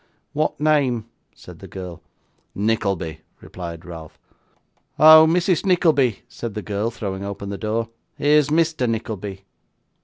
'What 0.33 0.59
name?' 0.59 1.05
said 1.35 1.59
the 1.59 1.67
girl. 1.67 2.01
'Nickleby,' 2.55 3.19
replied 3.39 3.85
Ralph. 3.85 4.17
'Oh! 4.97 5.27
Mrs. 5.29 5.63
Nickleby,' 5.63 6.23
said 6.27 6.55
the 6.55 6.63
girl, 6.63 6.89
throwing 6.89 7.23
open 7.23 7.49
the 7.49 7.57
door, 7.59 7.87
'here's 8.15 8.47
Mr 8.49 8.89
Nickleby. 8.89 9.45